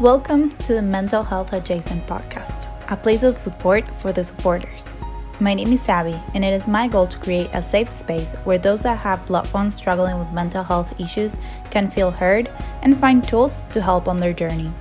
[0.00, 4.94] Welcome to the Mental Health Adjacent podcast, a place of support for the supporters.
[5.40, 8.58] My name is Abby, and it is my goal to create a safe space where
[8.58, 11.36] those that have loved ones struggling with mental health issues
[11.72, 12.48] can feel heard
[12.82, 14.72] and find tools to help on their journey.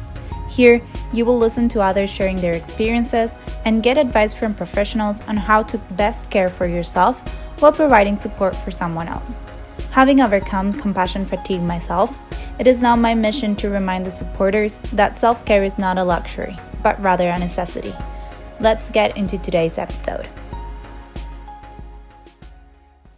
[0.52, 5.36] Here, you will listen to others sharing their experiences and get advice from professionals on
[5.36, 7.28] how to best care for yourself
[7.60, 9.40] while providing support for someone else.
[9.98, 12.20] Having overcome compassion fatigue myself,
[12.60, 16.04] it is now my mission to remind the supporters that self care is not a
[16.04, 17.96] luxury, but rather a necessity.
[18.60, 20.30] Let's get into today's episode.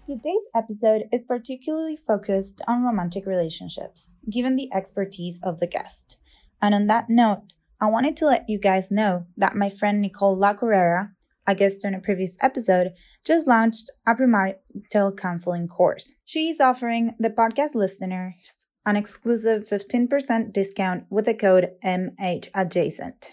[0.07, 6.17] Today's episode is particularly focused on romantic relationships, given the expertise of the guest.
[6.61, 7.41] And on that note,
[7.81, 10.53] I wanted to let you guys know that my friend Nicole La
[11.49, 12.91] a guest on a previous episode,
[13.25, 16.13] just launched a premarital counseling course.
[16.23, 23.31] She is offering the podcast listeners an exclusive 15% discount with the code MHAdjacent.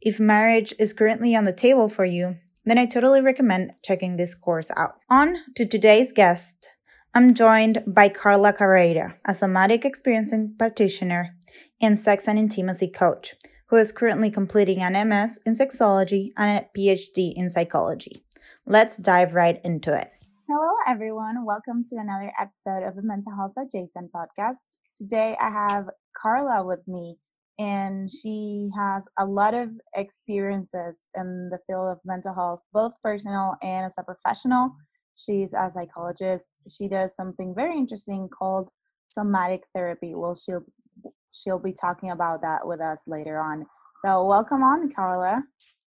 [0.00, 4.34] If marriage is currently on the table for you, then I totally recommend checking this
[4.34, 4.96] course out.
[5.10, 6.70] On to today's guest.
[7.14, 11.34] I'm joined by Carla Carreira, a somatic experiencing practitioner
[11.80, 13.34] and sex and intimacy coach
[13.68, 18.24] who is currently completing an MS in sexology and a PhD in psychology.
[18.64, 20.10] Let's dive right into it.
[20.48, 21.44] Hello, everyone.
[21.44, 24.64] Welcome to another episode of the Mental Health Adjacent podcast.
[24.96, 25.84] Today, I have
[26.16, 27.18] Carla with me,
[27.58, 33.56] and she has a lot of experiences in the field of mental health, both personal
[33.62, 34.74] and as a professional.
[35.14, 36.48] She's a psychologist.
[36.74, 38.70] She does something very interesting called
[39.10, 40.14] somatic therapy.
[40.14, 40.64] Well, she'll
[41.32, 43.66] she'll be talking about that with us later on.
[44.04, 45.42] So, welcome on, Carla.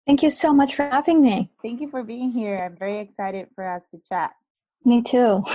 [0.06, 1.50] Thank you so much for having me.
[1.64, 2.64] Thank you for being here.
[2.64, 4.34] I'm very excited for us to chat.
[4.84, 5.44] Me too.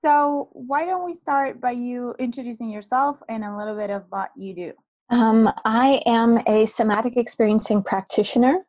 [0.00, 4.30] So, why don't we start by you introducing yourself and a little bit of what
[4.36, 4.72] you do?
[5.10, 8.64] Um, I am a somatic experiencing practitioner.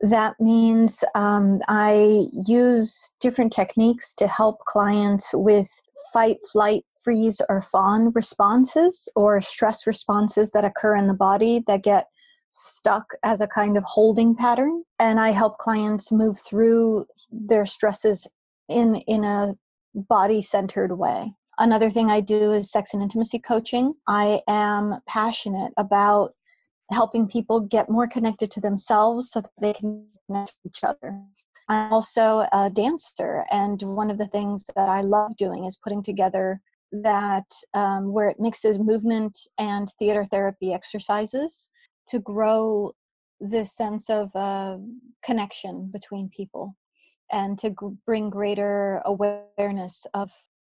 [0.00, 5.68] That means um, I use different techniques to help clients with
[6.12, 11.82] fight, flight, freeze, or fawn responses or stress responses that occur in the body that
[11.82, 12.06] get
[12.50, 14.82] stuck as a kind of holding pattern.
[14.98, 18.26] And I help clients move through their stresses
[18.68, 19.54] in, in a
[19.94, 21.32] body centered way.
[21.58, 23.94] Another thing I do is sex and intimacy coaching.
[24.08, 26.34] I am passionate about
[26.90, 31.20] helping people get more connected to themselves so that they can connect to each other.
[31.68, 36.02] I'm also a dancer, and one of the things that I love doing is putting
[36.02, 36.60] together
[36.92, 41.68] that um, where it mixes movement and theater therapy exercises
[42.08, 42.92] to grow
[43.40, 44.76] this sense of uh,
[45.24, 46.76] connection between people
[47.32, 47.70] and to
[48.06, 50.30] bring greater awareness of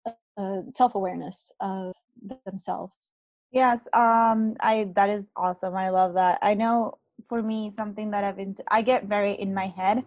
[0.07, 1.93] uh, self-awareness of
[2.47, 2.93] themselves.
[3.53, 6.39] Yes um i that is awesome i love that.
[6.43, 10.05] I know for me something that i've been t- i get very in my head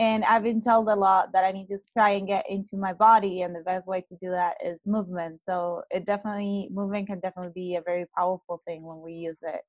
[0.00, 2.92] and i've been told a lot that i need to try and get into my
[2.92, 5.42] body and the best way to do that is movement.
[5.42, 9.60] So it definitely movement can definitely be a very powerful thing when we use it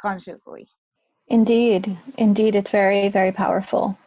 [0.00, 0.68] consciously.
[1.28, 1.98] Indeed.
[2.18, 3.98] Indeed it's very very powerful.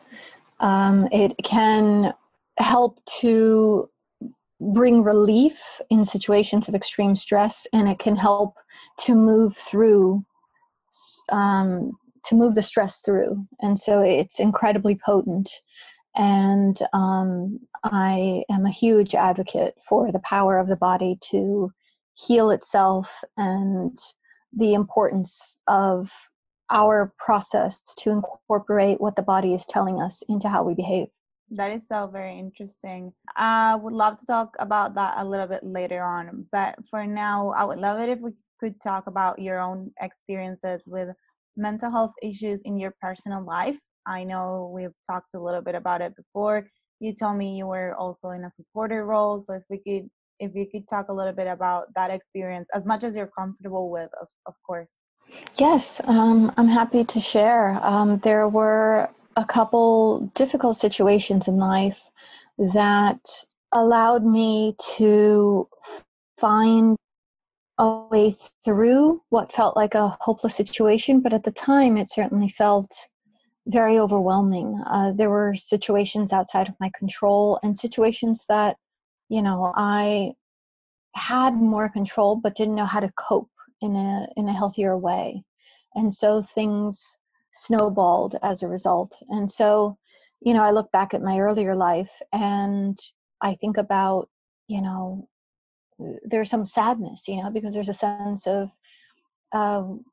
[0.59, 2.13] Um, it can
[2.57, 3.89] help to
[4.61, 5.59] bring relief
[5.89, 8.55] in situations of extreme stress and it can help
[8.99, 10.23] to move through
[11.29, 11.91] um,
[12.25, 13.45] to move the stress through.
[13.61, 15.49] And so it's incredibly potent.
[16.15, 21.71] And um, I am a huge advocate for the power of the body to
[22.15, 23.97] heal itself and
[24.53, 26.09] the importance of
[26.69, 31.07] our process to incorporate what the body is telling us into how we behave.
[31.51, 33.13] That is so very interesting.
[33.35, 36.45] I would love to talk about that a little bit later on.
[36.51, 40.85] But for now, I would love it if we could talk about your own experiences
[40.87, 41.09] with
[41.57, 43.79] mental health issues in your personal life.
[44.07, 46.67] I know we've talked a little bit about it before.
[46.99, 50.53] You told me you were also in a supporter role, so if we could if
[50.53, 54.09] you could talk a little bit about that experience as much as you're comfortable with,
[54.45, 54.91] of course.
[55.57, 57.79] Yes, um, I'm happy to share.
[57.81, 62.09] Um, there were a couple difficult situations in life
[62.57, 63.19] that
[63.71, 65.67] allowed me to
[66.37, 66.97] find
[67.77, 68.33] a way
[68.63, 72.91] through what felt like a hopeless situation, but at the time it certainly felt
[73.67, 74.81] very overwhelming.
[74.89, 78.77] Uh, there were situations outside of my control and situations that,
[79.29, 80.33] you know, I
[81.15, 83.49] had more control but didn't know how to cope
[83.81, 85.43] in a in a healthier way.
[85.95, 87.17] And so things
[87.51, 89.17] snowballed as a result.
[89.29, 89.97] And so,
[90.41, 92.97] you know, I look back at my earlier life and
[93.41, 94.29] I think about,
[94.67, 95.27] you know,
[96.23, 98.69] there's some sadness, you know, because there's a sense of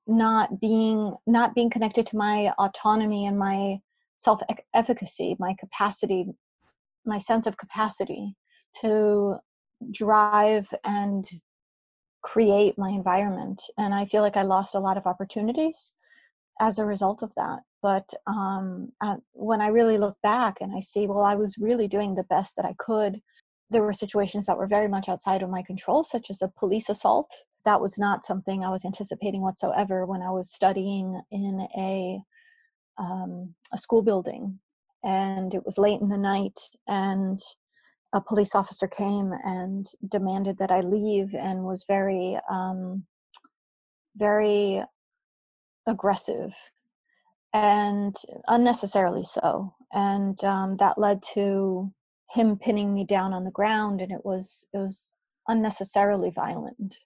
[0.07, 3.79] not being not being connected to my autonomy and my
[4.19, 4.41] self
[4.75, 6.27] efficacy, my capacity,
[7.05, 8.35] my sense of capacity
[8.81, 9.37] to
[9.91, 11.29] drive and
[12.23, 13.61] create my environment.
[13.79, 15.95] And I feel like I lost a lot of opportunities
[16.61, 17.61] as a result of that.
[17.83, 21.89] But um, uh, when I really look back and I see, well, I was really
[21.89, 23.21] doing the best that I could.
[23.73, 26.91] There were situations that were very much outside of my control, such as a police
[26.91, 27.33] assault.
[27.65, 32.21] That was not something I was anticipating whatsoever when I was studying in a
[32.99, 34.61] um, a school building,
[35.03, 37.41] and it was late in the night, and
[38.13, 43.07] a police officer came and demanded that I leave, and was very, um,
[44.17, 44.85] very
[45.87, 46.53] aggressive,
[47.55, 48.15] and
[48.49, 51.91] unnecessarily so, and um, that led to
[52.33, 55.15] him pinning me down on the ground, and it was it was
[55.49, 56.99] unnecessarily violent,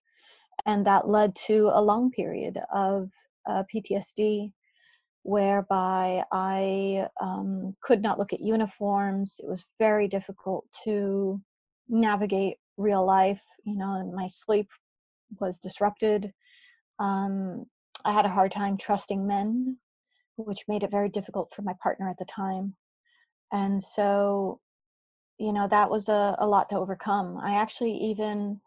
[0.67, 3.11] and that led to a long period of
[3.49, 4.53] uh, PTSD
[5.27, 9.41] whereby I um, could not look at uniforms.
[9.43, 11.41] It was very difficult to
[11.89, 13.43] navigate real life.
[13.65, 14.69] You know, my sleep
[15.41, 16.33] was disrupted.
[17.01, 17.67] Um,
[18.05, 19.77] I had a hard time trusting men,
[20.37, 22.77] which made it very difficult for my partner at the time.
[23.51, 24.61] And so,
[25.39, 27.39] you know, that was a, a lot to overcome.
[27.39, 28.61] I actually even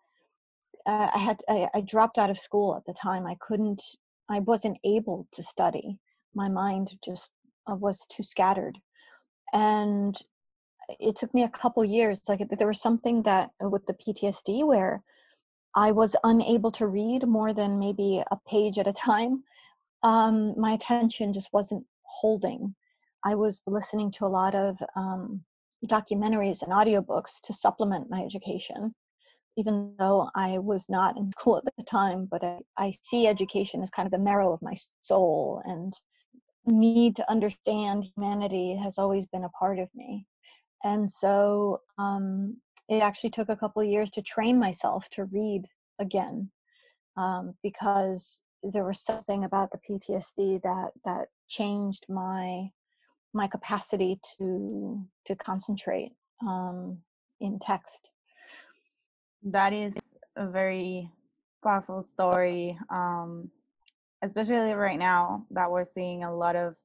[0.86, 3.25] uh, I had I, I dropped out of school at the time.
[3.25, 3.81] I couldn't.
[4.30, 6.00] I wasn't able to study
[6.36, 7.31] my mind just
[7.69, 8.77] uh, was too scattered
[9.54, 10.18] and
[11.00, 14.65] it took me a couple years like there was something that uh, with the ptsd
[14.65, 15.01] where
[15.75, 19.44] i was unable to read more than maybe a page at a time
[20.04, 22.74] um, my attention just wasn't holding
[23.25, 25.44] i was listening to a lot of um,
[25.85, 28.93] documentaries and audiobooks to supplement my education
[29.57, 33.81] even though i was not in school at the time but I, I see education
[33.81, 35.93] as kind of the marrow of my soul and
[36.65, 40.25] need to understand humanity has always been a part of me.
[40.83, 45.63] And so um, it actually took a couple years to train myself to read
[45.99, 46.49] again
[47.17, 52.69] um, because there was something about the PTSD that that changed my
[53.33, 56.11] my capacity to to concentrate
[56.41, 56.97] um,
[57.39, 58.09] in text.
[59.43, 59.95] That is
[60.35, 61.09] a very
[61.63, 62.77] powerful story.
[62.89, 63.49] Um,
[64.21, 66.75] especially right now that we're seeing a lot of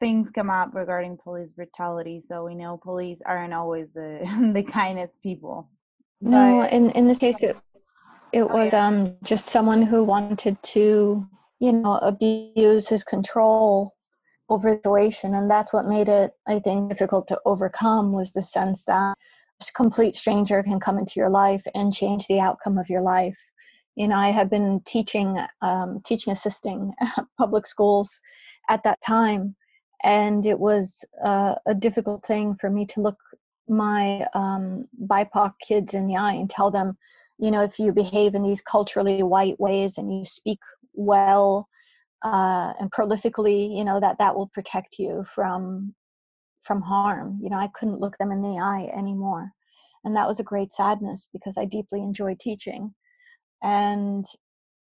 [0.00, 2.20] things come up regarding police brutality.
[2.20, 4.20] So we know police aren't always the
[4.54, 5.70] the kindest people.
[6.20, 7.56] No, but, in in this case, it
[8.32, 8.86] it oh, was yeah.
[8.86, 11.26] um just someone who wanted to
[11.60, 13.95] you know abuse his control
[14.48, 18.84] over situation, and that's what made it I think difficult to overcome was the sense
[18.84, 19.16] that
[19.60, 23.38] a complete stranger can come into your life and change the outcome of your life.
[23.96, 26.92] You know i had been teaching um, teaching assisting
[27.38, 28.20] public schools
[28.68, 29.56] at that time
[30.02, 33.16] and it was uh, a difficult thing for me to look
[33.68, 36.96] my um, bipoc kids in the eye and tell them
[37.38, 40.60] you know if you behave in these culturally white ways and you speak
[40.94, 41.68] well
[42.24, 45.94] uh, and prolifically you know that that will protect you from
[46.60, 49.50] from harm you know i couldn't look them in the eye anymore.
[50.04, 52.94] And that was a great sadness because i deeply enjoyed teaching.
[53.62, 54.24] And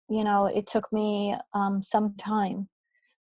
[0.08, 2.68] you know it took me um, some time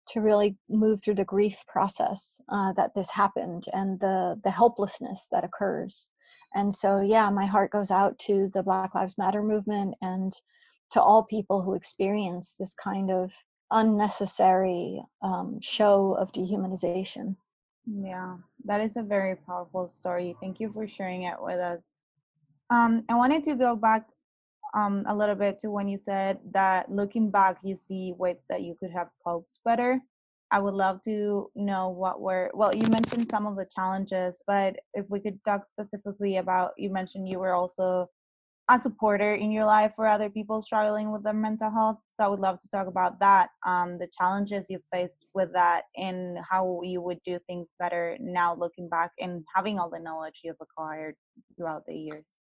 [0.10, 5.28] to really move through the grief process uh, that this happened and the the helplessness
[5.32, 6.10] that occurs.
[6.56, 10.34] And so yeah my heart goes out to the black lives matter movement and
[10.92, 13.32] to all people who experience this kind of
[13.72, 17.36] unnecessary um, show of dehumanization
[18.04, 18.36] yeah
[18.66, 21.86] that is a very powerful story thank you for sharing it with us
[22.70, 24.06] um, i wanted to go back
[24.74, 28.62] um, a little bit to when you said that looking back, you see ways that
[28.62, 30.00] you could have coped better.
[30.52, 34.78] I would love to know what were, well, you mentioned some of the challenges, but
[34.94, 38.10] if we could talk specifically about, you mentioned you were also
[38.72, 41.98] a supporter in your life for other people struggling with their mental health.
[42.08, 45.84] So I would love to talk about that, um, the challenges you faced with that,
[45.98, 50.42] and how you would do things better now looking back and having all the knowledge
[50.44, 51.16] you've acquired
[51.58, 52.38] throughout the years.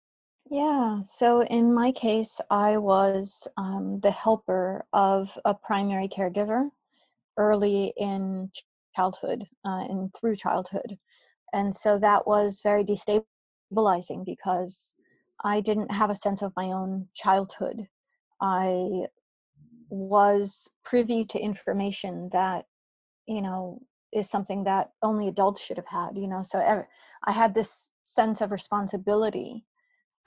[0.48, 6.68] Yeah, so in my case, I was um, the helper of a primary caregiver
[7.38, 8.50] early in
[8.96, 10.96] childhood uh, and through childhood.
[11.52, 14.94] And so that was very destabilizing because
[15.42, 17.88] I didn't have a sense of my own childhood.
[18.40, 19.06] I
[19.88, 22.66] was privy to information that,
[23.26, 23.80] you know,
[24.12, 26.42] is something that only adults should have had, you know.
[26.42, 26.58] So
[27.24, 29.64] I had this sense of responsibility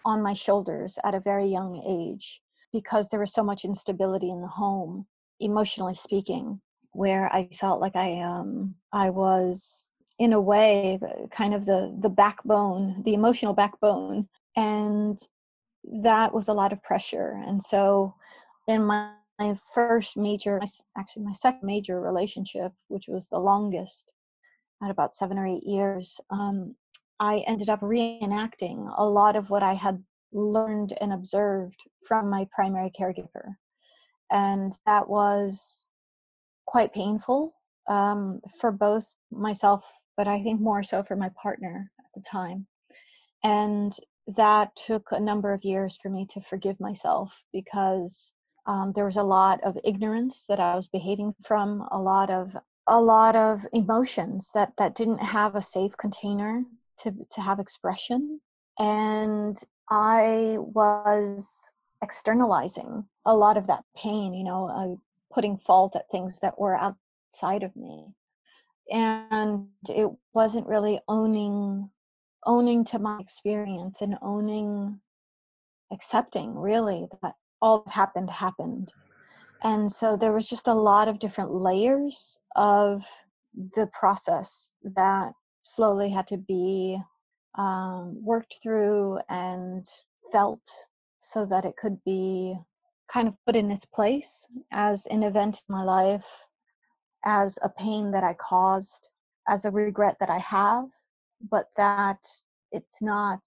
[0.05, 2.41] on my shoulders at a very young age
[2.71, 5.05] because there was so much instability in the home
[5.39, 6.59] emotionally speaking,
[6.91, 9.89] where I felt like I um I was
[10.19, 10.99] in a way
[11.31, 15.19] kind of the the backbone, the emotional backbone, and
[16.01, 17.41] that was a lot of pressure.
[17.45, 18.13] And so,
[18.67, 20.61] in my, my first major,
[20.97, 24.09] actually my second major relationship, which was the longest,
[24.83, 26.75] at about seven or eight years, um,
[27.19, 32.47] I ended up reenacting a lot of what I had learned and observed from my
[32.53, 33.55] primary caregiver.
[34.31, 35.87] And that was
[36.65, 37.53] quite painful
[37.89, 39.83] um, for both myself,
[40.17, 42.65] but I think more so for my partner at the time.
[43.43, 43.95] And
[44.27, 48.33] that took a number of years for me to forgive myself because
[48.65, 52.55] um, there was a lot of ignorance that I was behaving from, a lot of
[52.87, 56.63] a lot of emotions that that didn't have a safe container
[56.99, 58.39] to to have expression.
[58.79, 64.95] And i was externalizing a lot of that pain you know uh,
[65.33, 68.05] putting fault at things that were outside of me.
[68.91, 71.89] And it wasn't really owning
[72.45, 74.99] owning to my experience and owning
[75.91, 78.91] accepting really that all that happened happened.
[79.63, 83.05] And so there was just a lot of different layers of
[83.75, 85.31] the process that
[85.61, 86.99] slowly had to be
[87.55, 89.87] um, worked through and
[90.31, 90.61] felt
[91.19, 92.57] so that it could be
[93.07, 96.27] kind of put in its place as an event in my life,
[97.23, 99.07] as a pain that I caused,
[99.47, 100.85] as a regret that I have,
[101.49, 102.25] but that
[102.71, 103.39] it's not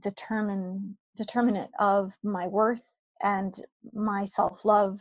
[0.00, 3.60] determine determinate of my worth and
[3.92, 5.00] my self-love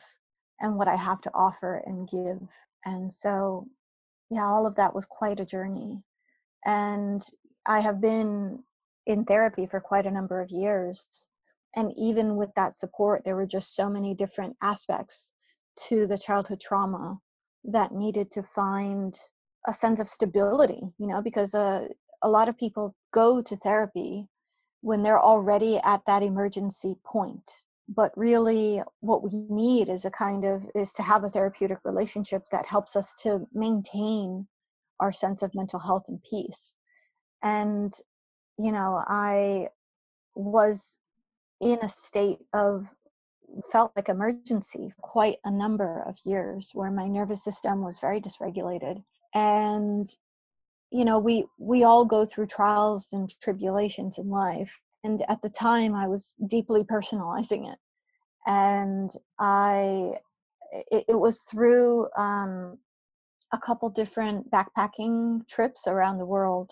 [0.59, 2.41] and what I have to offer and give.
[2.85, 3.67] And so,
[4.31, 6.01] yeah, all of that was quite a journey.
[6.65, 7.23] And
[7.67, 8.63] I have been
[9.05, 11.27] in therapy for quite a number of years.
[11.75, 15.31] And even with that support, there were just so many different aspects
[15.87, 17.19] to the childhood trauma
[17.65, 19.19] that needed to find
[19.67, 21.87] a sense of stability, you know, because uh,
[22.21, 24.27] a lot of people go to therapy
[24.81, 27.50] when they're already at that emergency point.
[27.89, 32.43] But really what we need is a kind of is to have a therapeutic relationship
[32.51, 34.47] that helps us to maintain
[35.00, 36.75] our sense of mental health and peace.
[37.43, 37.93] And
[38.59, 39.67] you know i
[40.36, 40.97] was
[41.59, 42.88] in a state of
[43.71, 49.03] felt like emergency quite a number of years where my nervous system was very dysregulated.
[49.33, 50.07] And
[50.91, 55.50] you know we we all go through trials and tribulations in life and at the
[55.50, 57.79] time i was deeply personalizing it.
[58.46, 60.13] And i
[60.91, 62.77] it, it was through um,
[63.53, 66.72] a couple different backpacking trips around the world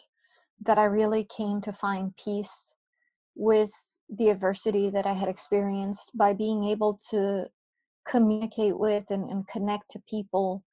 [0.62, 2.74] that i really came to find peace
[3.36, 3.72] with
[4.18, 7.46] the adversity that i had experienced by being able to
[8.08, 10.64] communicate with and, and connect to people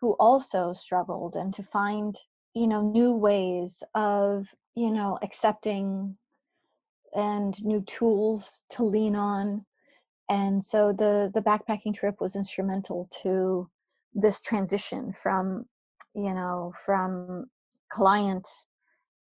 [0.00, 2.18] who also struggled and to find
[2.54, 6.16] you know new ways of you know accepting
[7.14, 9.64] and new tools to lean on.
[10.28, 13.68] And so the the backpacking trip was instrumental to
[14.14, 15.66] this transition from
[16.14, 17.46] you know from
[17.90, 18.48] client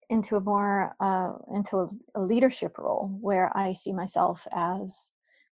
[0.09, 5.11] into a more uh, into a, a leadership role where i see myself as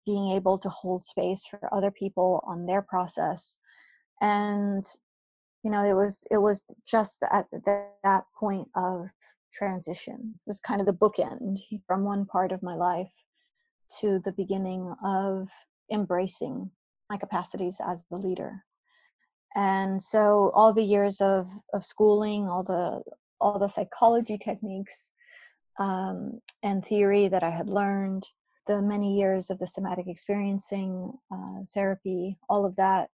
[0.08, 3.58] being able to hold space for other people on their process.
[4.22, 4.86] And
[5.68, 9.06] you know it was it was just at that, that point of
[9.52, 13.12] transition it was kind of the bookend from one part of my life
[14.00, 15.50] to the beginning of
[15.92, 16.70] embracing
[17.10, 18.64] my capacities as the leader.
[19.54, 23.02] And so all the years of of schooling all the
[23.38, 25.10] all the psychology techniques
[25.78, 28.25] um, and theory that i had learned
[28.66, 33.10] the many years of the somatic experiencing uh, therapy all of that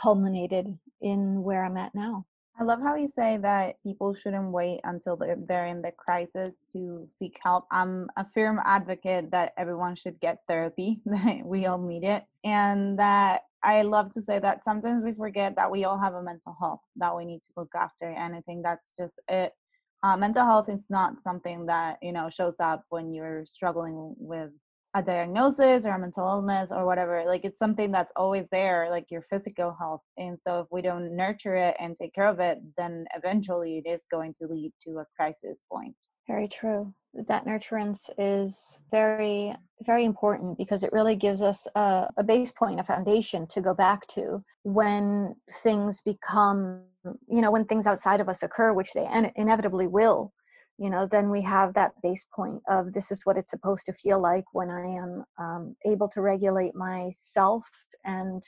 [0.00, 0.66] culminated
[1.00, 2.24] in where i'm at now
[2.60, 7.06] I love how you say that people shouldn't wait until they're in the crisis to
[7.08, 7.64] seek help.
[7.70, 11.00] I'm a firm advocate that everyone should get therapy,
[11.44, 12.24] we all need it.
[12.44, 16.22] And that I love to say that sometimes we forget that we all have a
[16.22, 18.10] mental health that we need to look after.
[18.10, 19.54] And I think that's just it.
[20.02, 24.50] Uh, mental health is not something that, you know, shows up when you're struggling with
[24.94, 29.10] a diagnosis or a mental illness or whatever like it's something that's always there like
[29.10, 32.58] your physical health and so if we don't nurture it and take care of it
[32.76, 35.94] then eventually it is going to lead to a crisis point.
[36.26, 36.92] Very true.
[37.26, 39.54] That nurturance is very
[39.84, 43.74] very important because it really gives us a, a base point a foundation to go
[43.74, 46.82] back to when things become
[47.28, 50.32] you know when things outside of us occur which they inevitably will
[50.80, 53.92] you know then we have that base point of this is what it's supposed to
[53.92, 57.64] feel like when i am um, able to regulate myself
[58.04, 58.42] and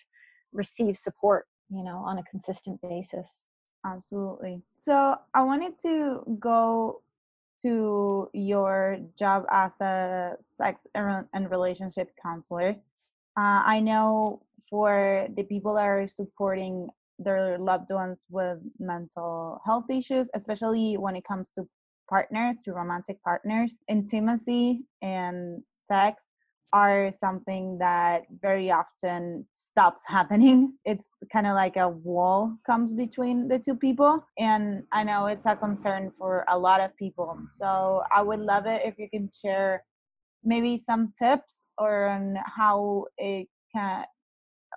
[0.52, 3.46] receive support you know on a consistent basis.
[3.84, 4.62] Absolutely.
[4.76, 7.02] So i wanted to go
[7.62, 12.70] to your job as a sex and relationship counselor.
[13.36, 19.86] Uh, i know for the people that are supporting their loved ones with mental health
[19.90, 21.66] issues especially when it comes to
[22.12, 26.28] partners to romantic partners intimacy and sex
[26.74, 30.74] are something that very often stops happening.
[30.84, 34.24] It's kind of like a wall comes between the two people.
[34.38, 37.38] And I know it's a concern for a lot of people.
[37.48, 39.84] So I would love it if you can share
[40.44, 44.04] maybe some tips or on how it can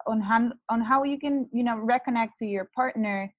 [0.07, 3.33] on how on how you can you know reconnect to your partner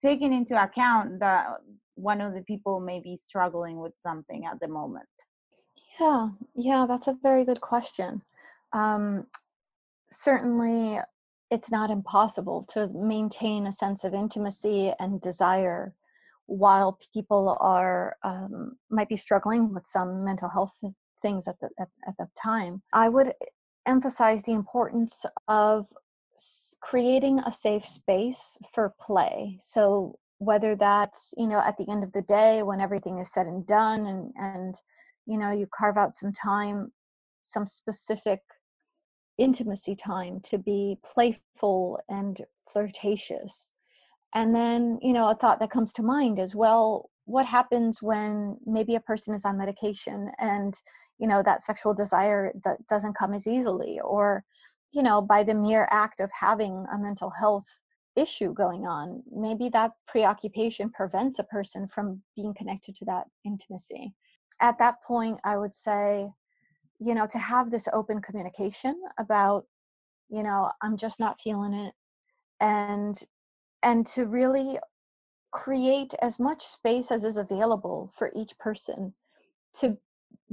[0.00, 1.46] taking into account that
[1.94, 5.08] one of the people may be struggling with something at the moment
[6.00, 8.22] yeah, yeah, that's a very good question.
[8.72, 9.26] Um,
[10.10, 10.98] certainly,
[11.50, 15.94] it's not impossible to maintain a sense of intimacy and desire
[16.46, 20.76] while people are um, might be struggling with some mental health
[21.22, 22.82] things at the at, at the time.
[22.92, 23.32] I would
[23.86, 25.86] emphasize the importance of
[26.80, 29.56] creating a safe space for play.
[29.60, 33.46] So whether that's you know at the end of the day when everything is said
[33.46, 34.80] and done and and
[35.26, 36.92] you know you carve out some time
[37.42, 38.40] some specific
[39.38, 43.72] intimacy time to be playful and flirtatious
[44.34, 48.56] and then you know a thought that comes to mind is well what happens when
[48.66, 50.74] maybe a person is on medication and
[51.18, 54.44] you know that sexual desire that doesn't come as easily or
[54.94, 57.66] you know by the mere act of having a mental health
[58.16, 64.14] issue going on maybe that preoccupation prevents a person from being connected to that intimacy.
[64.60, 66.28] At that point i would say
[67.00, 69.66] you know to have this open communication about
[70.30, 71.92] you know i'm just not feeling it
[72.60, 73.20] and
[73.82, 74.78] and to really
[75.54, 79.14] create as much space as is available for each person
[79.72, 79.96] to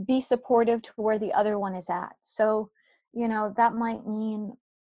[0.05, 2.13] be supportive to where the other one is at.
[2.23, 2.69] So
[3.13, 4.55] you know that might mean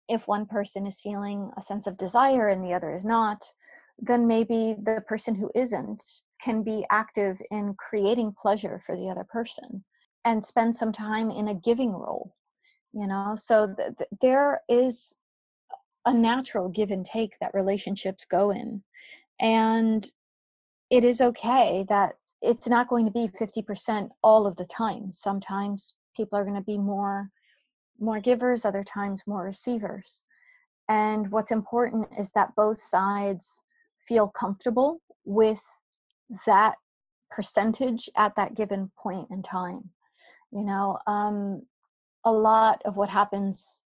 [0.09, 3.43] if one person is feeling a sense of desire and the other is not
[3.99, 6.03] then maybe the person who isn't
[6.41, 9.83] can be active in creating pleasure for the other person
[10.25, 12.33] and spend some time in a giving role
[12.93, 13.35] you know?
[13.35, 15.15] So th- th- there is
[16.05, 18.83] a natural give and take that relationships go in
[19.39, 20.09] and
[20.89, 25.11] it is okay that it's not going to be 50% all of the time.
[25.13, 27.29] Sometimes people are going to be more
[28.03, 30.23] more givers other times more receivers.
[30.89, 33.61] And what's important is that both sides
[34.07, 35.63] feel comfortable with
[36.45, 36.75] that
[37.31, 39.89] percentage at that given point in time.
[40.51, 41.63] You know um,
[42.25, 43.81] a lot of what happens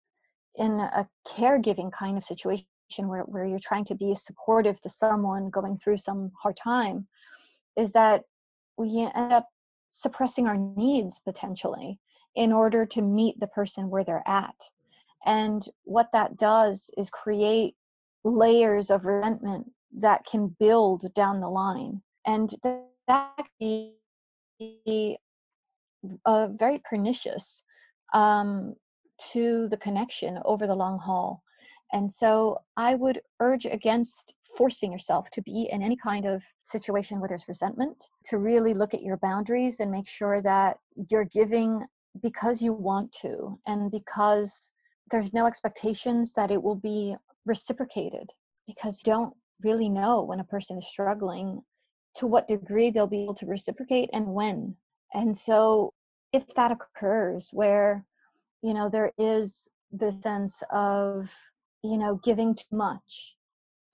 [0.57, 2.67] in a caregiving kind of situation
[2.99, 7.07] where, where you're trying to be supportive to someone going through some hard time
[7.77, 8.23] is that
[8.79, 9.49] we end up
[9.89, 11.99] suppressing our needs potentially
[12.37, 14.55] in order to meet the person where they're at
[15.27, 17.75] and what that does is create
[18.25, 22.55] layers of resentment that can build down the line and
[23.09, 23.93] that can
[24.59, 25.19] be
[26.25, 27.65] uh, very pernicious
[28.15, 28.75] um,
[29.33, 31.43] to the connection over the long haul.
[31.93, 37.21] And so I would urge against forcing yourself to be in any kind of situation
[37.21, 40.79] where there's resentment, to really look at your boundaries and make sure that
[41.11, 41.85] you're giving
[42.23, 44.73] because you want to and because
[45.11, 48.29] there's no expectations that it will be reciprocated
[48.67, 51.63] because you don't really know when a person is struggling
[52.15, 54.75] to what degree they'll be able to reciprocate and when.
[55.15, 55.93] And so
[56.33, 58.05] if that occurs where,
[58.63, 61.31] you know, there is the sense of,
[61.83, 63.36] you know, giving too much,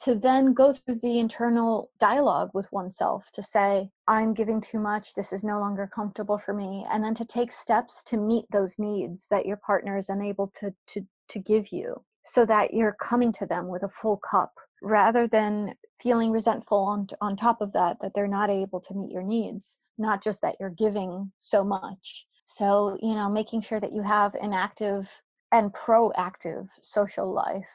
[0.05, 5.15] to then go through the internal dialogue with oneself to say, I'm giving too much,
[5.15, 8.79] this is no longer comfortable for me, and then to take steps to meet those
[8.79, 13.33] needs that your partner is unable to, to, to give you so that you're coming
[13.33, 17.97] to them with a full cup rather than feeling resentful on, on top of that
[18.01, 22.27] that they're not able to meet your needs not just that you're giving so much.
[22.45, 25.09] So you know making sure that you have an active
[25.53, 27.69] and proactive social life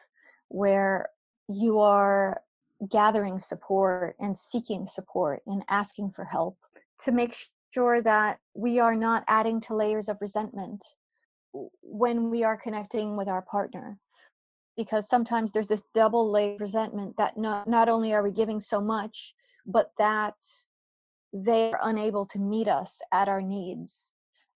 [0.49, 1.09] where
[1.47, 2.41] you are
[2.89, 6.57] gathering support and seeking support and asking for help
[7.03, 7.35] to make
[7.73, 10.83] sure that we are not adding to layers of resentment
[11.81, 13.97] when we are connecting with our partner.
[14.75, 18.79] Because sometimes there's this double layer resentment that not, not only are we giving so
[18.79, 19.33] much
[19.67, 20.35] but that
[21.33, 24.11] they're unable to meet us at our needs.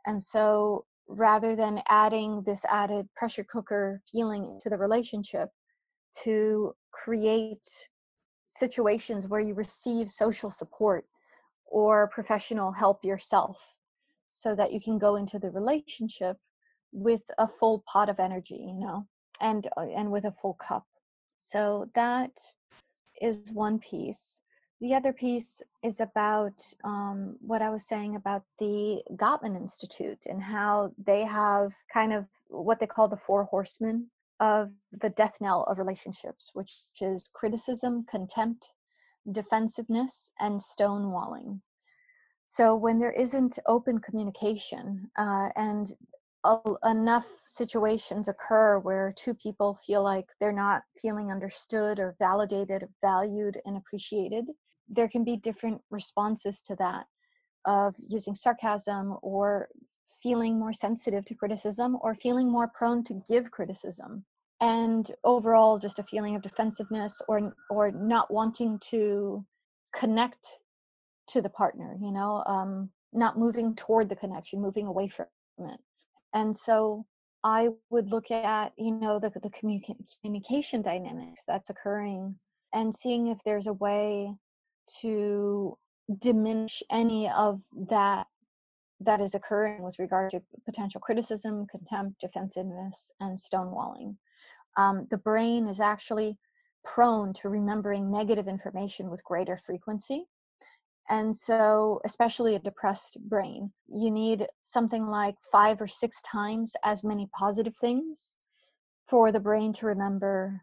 [0.08, 5.50] And so rather than adding this added pressure cooker feeling to the relationship
[6.24, 7.68] to create
[8.46, 11.06] situations where you receive social support
[11.66, 13.58] or professional help yourself
[14.28, 16.38] so that you can go into the relationship
[16.92, 19.06] with a full pot of energy you know
[19.42, 20.86] and uh, and with a full cup.
[21.38, 22.32] So that
[23.22, 24.42] is one piece.
[24.80, 30.42] The other piece is about um, what I was saying about the Gottman Institute and
[30.42, 34.08] how they have kind of what they call the four horsemen
[34.42, 38.72] of the death knell of relationships, which is criticism, contempt,
[39.32, 41.62] defensiveness, and stonewalling.
[42.48, 45.94] So when there isn't open communication uh, and
[46.84, 53.62] enough situations occur where two people feel like they're not feeling understood or validated, valued,
[53.66, 54.46] and appreciated,
[54.90, 57.06] there can be different responses to that
[57.66, 59.70] of using sarcasm or
[60.24, 64.26] feeling more sensitive to criticism or feeling more prone to give criticism
[64.62, 69.46] and overall just a feeling of defensiveness or or not wanting to
[69.94, 70.48] connect
[71.28, 75.26] to the partner you know um, not moving toward the connection moving away from
[75.60, 75.80] it
[76.34, 77.06] and so
[77.44, 79.50] i would look at you know the, the
[80.22, 82.36] communication dynamics that's occurring
[82.74, 84.34] and seeing if there's a way
[85.02, 85.78] to
[86.20, 88.28] diminish any of that
[89.00, 94.16] that is occurring with regard to potential criticism, contempt, defensiveness, and stonewalling.
[94.78, 96.38] Um, the brain is actually
[96.84, 100.26] prone to remembering negative information with greater frequency.
[101.10, 107.04] And so, especially a depressed brain, you need something like five or six times as
[107.04, 108.36] many positive things
[109.08, 110.62] for the brain to remember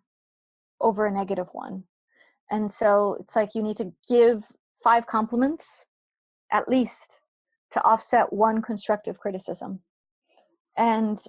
[0.80, 1.84] over a negative one.
[2.50, 4.42] And so it's like you need to give
[4.82, 5.84] five compliments
[6.50, 7.16] at least
[7.72, 9.80] to offset one constructive criticism.
[10.76, 11.22] And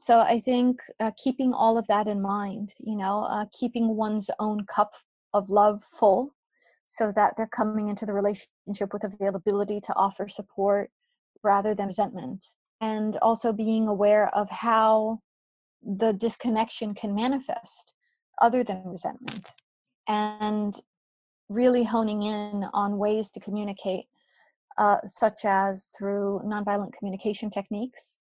[0.00, 4.30] so I think uh, keeping all of that in mind, you know, uh, keeping one's
[4.38, 4.94] own cup
[5.34, 6.34] of love full
[6.86, 10.90] so that they're coming into the relationship with availability to offer support
[11.42, 12.46] rather than resentment.
[12.80, 15.20] And also being aware of how
[15.82, 17.92] the disconnection can manifest
[18.40, 19.50] other than resentment
[20.08, 20.80] and
[21.50, 24.06] really honing in on ways to communicate,
[24.78, 28.18] uh, such as through nonviolent communication techniques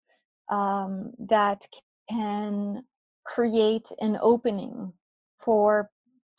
[0.50, 1.66] um, that
[2.10, 2.84] can
[3.26, 4.92] create an opening
[5.40, 5.90] for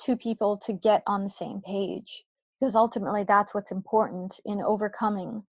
[0.01, 2.25] two people to get on the same page
[2.59, 5.43] because ultimately that's what's important in overcoming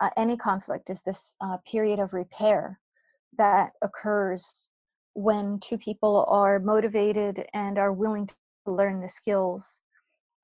[0.00, 2.78] uh, any conflict is this uh, period of repair
[3.38, 4.68] that occurs
[5.14, 8.34] when two people are motivated and are willing to
[8.66, 9.80] learn the skills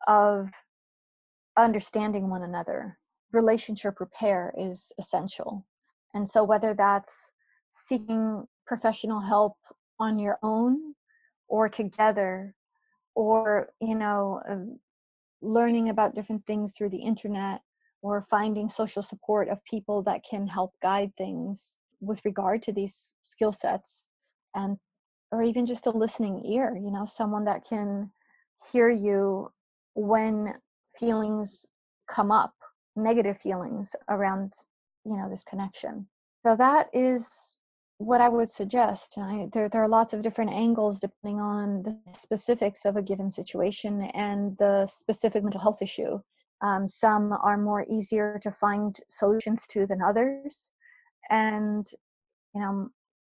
[0.07, 0.51] of
[1.57, 2.99] understanding one another.
[3.33, 5.67] Relationship repair is essential.
[6.15, 7.32] And so, whether that's
[7.73, 9.57] seeking professional help
[9.99, 10.95] on your own
[11.49, 12.55] or together,
[13.15, 14.57] or, you know, uh,
[15.43, 17.61] learning about different things through the internet,
[18.03, 23.13] or finding social support of people that can help guide things with regard to these
[23.23, 24.09] skill sets
[24.55, 24.77] and
[25.31, 28.11] or even just a listening ear you know someone that can
[28.73, 29.49] hear you
[29.95, 30.53] when
[30.99, 31.65] feelings
[32.11, 32.53] come up
[32.97, 34.53] negative feelings around
[35.05, 36.07] you know this connection.
[36.45, 37.57] So that is
[38.05, 41.99] what i would suggest I, there, there are lots of different angles depending on the
[42.13, 46.19] specifics of a given situation and the specific mental health issue
[46.63, 50.71] um, some are more easier to find solutions to than others
[51.31, 51.85] and
[52.55, 52.89] you know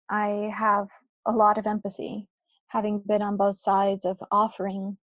[0.10, 0.88] i have
[1.26, 2.28] a lot of empathy,
[2.68, 4.98] having been on both sides of offering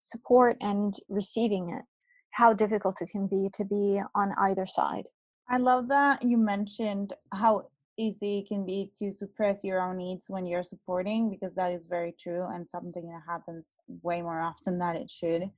[0.00, 1.84] support and receiving it,
[2.32, 5.04] how difficult it can be to be on either side.
[5.48, 10.26] I love that you mentioned how easy it can be to suppress your own needs
[10.28, 14.78] when you're supporting because that is very true and something that happens way more often
[14.78, 15.50] than it should.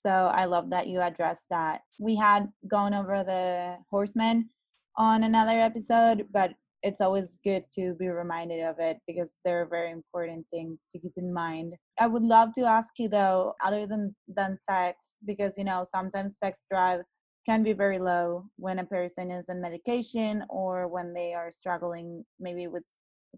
[0.00, 1.80] So I love that you addressed that.
[1.98, 4.50] We had gone over the horsemen
[4.96, 9.90] on another episode, but it's always good to be reminded of it because they're very
[9.90, 11.74] important things to keep in mind.
[11.98, 16.38] I would love to ask you though, other than than sex, because you know sometimes
[16.38, 17.00] sex drive
[17.46, 22.24] can be very low when a person is on medication or when they are struggling
[22.40, 22.82] maybe with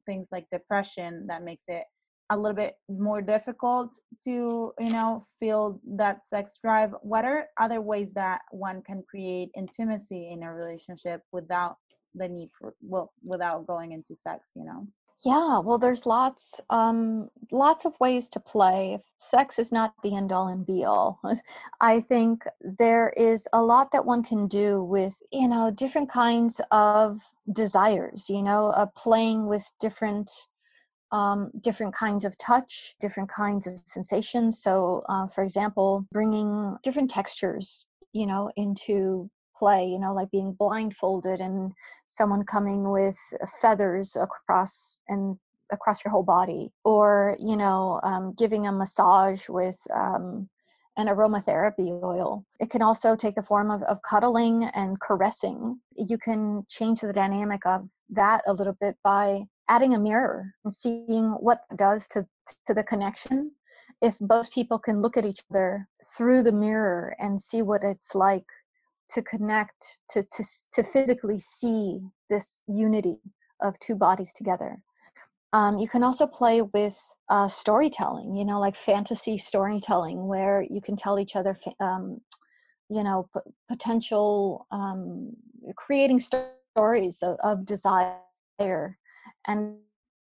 [0.07, 1.85] things like depression that makes it
[2.31, 6.95] a little bit more difficult to you know feel that sex drive.
[7.01, 11.77] What are other ways that one can create intimacy in a relationship without
[12.15, 14.87] the need for well without going into sex you know
[15.25, 20.31] yeah well there's lots um lots of ways to play sex is not the end
[20.31, 21.21] all and be all
[21.81, 22.45] i think
[22.79, 27.21] there is a lot that one can do with you know different kinds of
[27.53, 30.31] desires you know uh, playing with different
[31.11, 34.63] um, different kinds of touch, different kinds of sensations.
[34.63, 40.53] So, uh, for example, bringing different textures, you know, into play, you know, like being
[40.53, 41.73] blindfolded and
[42.07, 43.19] someone coming with
[43.61, 45.37] feathers across and
[45.71, 50.49] across your whole body, or you know, um, giving a massage with um,
[50.97, 52.45] an aromatherapy oil.
[52.59, 55.81] It can also take the form of, of cuddling and caressing.
[55.95, 60.73] You can change the dynamic of that a little bit by adding a mirror and
[60.73, 62.27] seeing what does to,
[62.67, 63.53] to the connection.
[64.01, 68.15] If both people can look at each other through the mirror and see what it's
[68.15, 68.47] like
[69.11, 73.19] to connect, to, to, to physically see this unity
[73.61, 74.79] of two bodies together.
[75.53, 76.97] Um, you can also play with
[77.29, 82.21] uh, storytelling, you know, like fantasy storytelling, where you can tell each other, um,
[82.89, 85.33] you know, p- potential um,
[85.77, 88.19] creating stories of, of desire
[89.47, 89.77] and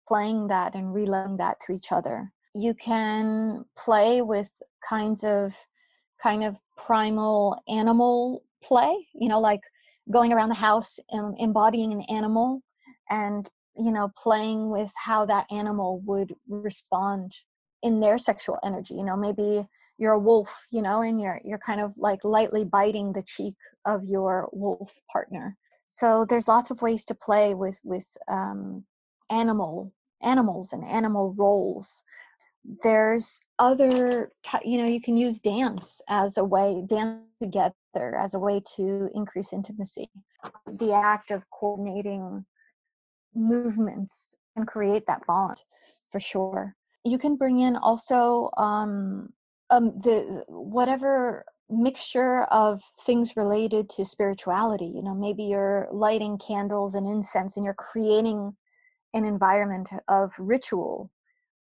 [0.07, 2.31] playing that and relaying that to each other.
[2.55, 4.49] You can play with
[4.87, 5.55] kinds of
[6.23, 9.61] kind of primal animal play, you know, like
[10.11, 12.62] going around the house and embodying an animal
[13.11, 17.33] and you know playing with how that animal would respond
[17.83, 18.94] in their sexual energy.
[18.94, 19.66] You know maybe
[19.98, 23.55] you're a wolf you know and you're you're kind of like lightly biting the cheek
[23.85, 25.57] of your wolf partner.
[25.87, 28.85] So there's lots of ways to play with with um,
[29.31, 32.03] animal animals and animal roles.
[32.83, 34.33] There's other
[34.64, 39.09] you know you can use dance as a way dance together as a way to
[39.15, 40.11] increase intimacy.
[40.67, 42.45] The act of coordinating
[43.35, 45.61] movements and create that bond
[46.11, 46.75] for sure.
[47.05, 49.33] You can bring in also um,
[49.71, 56.95] um the whatever mixture of things related to spirituality you know maybe you're lighting candles
[56.95, 58.55] and incense and you're creating
[59.15, 61.11] an environment of ritual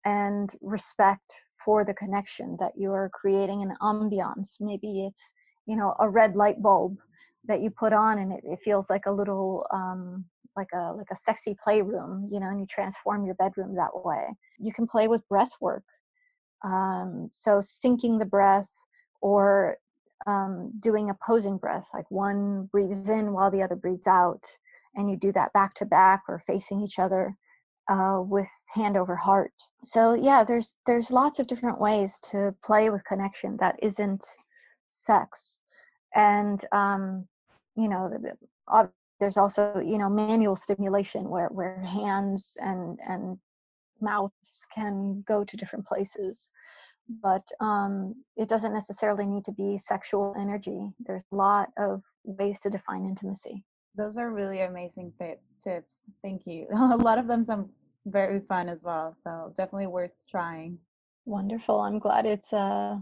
[0.04, 4.56] and respect for the connection that you're creating an ambiance.
[4.60, 5.32] Maybe it's
[5.66, 6.96] you know a red light bulb
[7.44, 10.24] that you put on and it, it feels like a little um,
[10.56, 14.26] like a like a sexy playroom you know and you transform your bedroom that way.
[14.58, 15.84] You can play with breath work
[16.64, 18.70] um, so sinking the breath
[19.20, 19.76] or
[20.26, 24.44] um, doing opposing breath like one breathes in while the other breathes out
[24.94, 27.34] and you do that back to back or facing each other
[27.88, 29.52] uh, with hand over heart.
[29.82, 34.24] So yeah there's there's lots of different ways to play with connection that isn't
[34.92, 35.60] sex.
[36.14, 37.26] And um,
[37.76, 38.10] you know
[39.18, 43.38] there's also you know manual stimulation where where hands and and
[44.00, 46.50] mouths can go to different places.
[47.22, 50.90] But um, it doesn't necessarily need to be sexual energy.
[51.00, 53.64] There's a lot of ways to define intimacy.
[53.96, 56.06] Those are really amazing th- tips.
[56.22, 56.66] Thank you.
[56.72, 57.70] A lot of them some
[58.06, 60.78] very fun as well so definitely worth trying.
[61.24, 61.80] Wonderful.
[61.80, 62.98] I'm glad it's uh,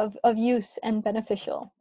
[0.00, 1.72] of, of use and beneficial.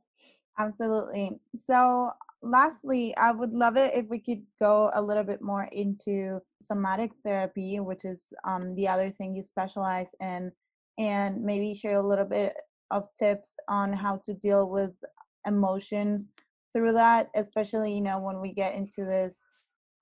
[0.58, 1.40] Absolutely.
[1.56, 6.42] So lastly, I would love it if we could go a little bit more into
[6.62, 10.52] somatic therapy, which is um, the other thing you specialize in,
[10.98, 12.56] and maybe share a little bit
[12.92, 14.92] of tips on how to deal with
[15.46, 16.28] emotions
[16.74, 19.46] through that, especially you know when we get into this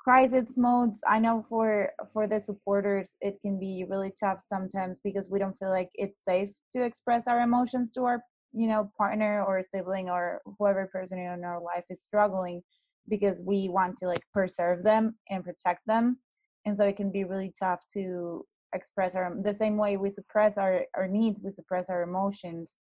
[0.07, 1.01] crisis modes.
[1.05, 5.57] I know for for the supporters, it can be really tough sometimes because we don't
[5.57, 10.09] feel like it's safe to express our emotions to our you know partner or sibling
[10.09, 12.61] or whoever person in our life is struggling
[13.09, 16.17] because we want to like preserve them and protect them
[16.65, 20.57] and so it can be really tough to express our the same way we suppress
[20.57, 22.77] our our needs we suppress our emotions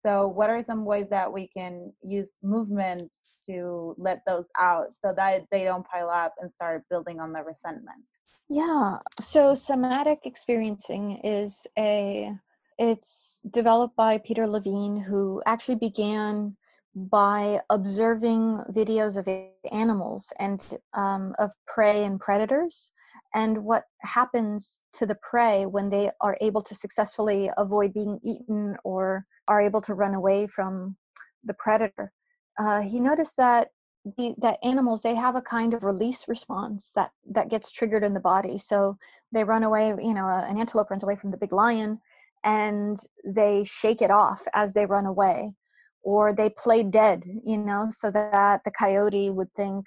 [0.00, 5.12] so what are some ways that we can use movement to let those out so
[5.16, 8.04] that they don't pile up and start building on the resentment?
[8.48, 12.32] Yeah so somatic experiencing is a
[12.78, 16.56] it's developed by Peter Levine, who actually began
[16.94, 19.28] by observing videos of
[19.70, 22.90] animals and um, of prey and predators
[23.34, 28.76] and what happens to the prey when they are able to successfully avoid being eaten
[28.84, 30.96] or are able to run away from
[31.44, 32.12] the predator.
[32.58, 33.68] Uh, he noticed that
[34.16, 38.14] the, that animals they have a kind of release response that that gets triggered in
[38.14, 38.56] the body.
[38.56, 38.96] So
[39.32, 39.88] they run away.
[39.88, 42.00] You know, an antelope runs away from the big lion
[42.44, 45.52] and they shake it off as they run away
[46.02, 49.84] or they play dead you know so that the coyote would think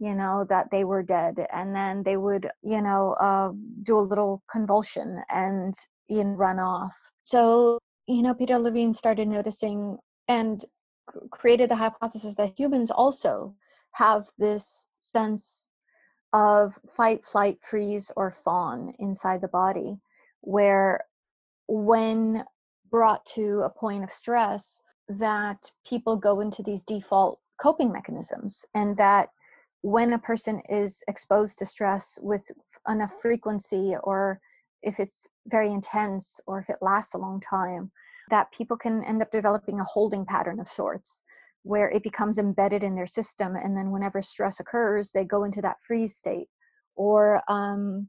[0.00, 3.50] you know that they were dead and then they would you know uh,
[3.82, 5.74] do a little convulsion and
[6.08, 6.96] you know, run off.
[7.24, 10.64] So you know peter levine started noticing and
[11.30, 13.54] created the hypothesis that humans also
[13.92, 15.68] have this sense
[16.32, 19.98] of fight, flight, freeze, or fawn inside the body,
[20.40, 21.04] where
[21.68, 22.44] when
[22.90, 28.96] brought to a point of stress, that people go into these default coping mechanisms, and
[28.96, 29.30] that
[29.82, 32.50] when a person is exposed to stress with
[32.88, 34.40] enough frequency, or
[34.82, 37.90] if it's very intense, or if it lasts a long time,
[38.30, 41.22] that people can end up developing a holding pattern of sorts
[41.62, 45.60] where it becomes embedded in their system and then whenever stress occurs they go into
[45.60, 46.46] that freeze state
[46.94, 48.08] or um,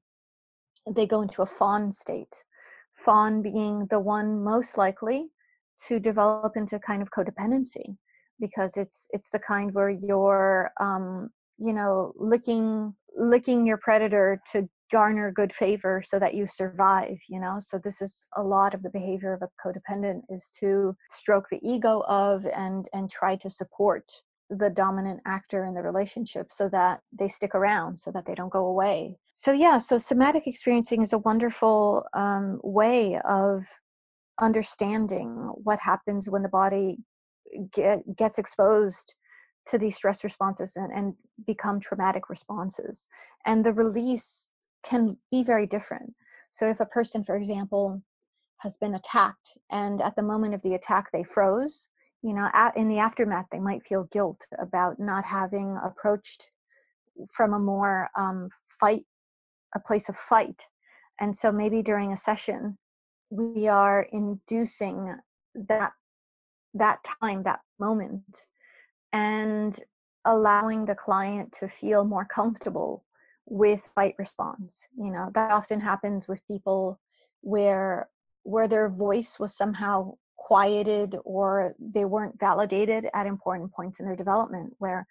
[0.94, 2.44] they go into a fawn state.
[2.96, 5.30] Fawn being the one most likely
[5.88, 7.96] to develop into kind of codependency
[8.40, 11.30] because it's it's the kind where you're um,
[11.60, 17.40] you know licking licking your predator to garner good favor so that you survive you
[17.40, 17.58] know?
[17.60, 21.60] So this is a lot of the behavior of a codependent is to stroke the
[21.64, 24.04] ego of and and try to support
[24.50, 28.52] the dominant actor in the relationship so that they stick around so that they don't
[28.52, 29.16] go away.
[29.36, 33.66] So yeah so somatic experiencing is a wonderful um, way of
[34.42, 36.98] understanding what happens when the body
[37.74, 39.14] get, gets exposed
[39.70, 41.14] to these stress responses and, and
[41.46, 43.08] become traumatic responses
[43.46, 44.50] and the release
[44.84, 46.14] can be very different.
[46.50, 48.02] So if a person, for example,
[48.58, 51.90] has been attacked and at the moment of the attack they froze,
[52.22, 56.50] you know, at, in the aftermath they might feel guilt about not having approached
[57.30, 59.06] from a more um, fight,
[59.76, 60.62] a place of fight.
[61.20, 62.78] And so maybe during a session,
[63.30, 65.16] we are inducing
[65.56, 65.92] that
[66.76, 68.46] that time, that moment,
[69.14, 69.80] and
[70.26, 73.04] allowing the client to feel more comfortable
[73.46, 75.30] with fight response you know?
[75.34, 77.00] That often happens with people
[77.42, 78.10] where
[78.44, 84.16] where their voice was somehow quieted or they weren't validated at important points in their
[84.16, 85.06] development where